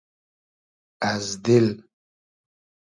از 1.11 1.41
دیل 1.43 1.67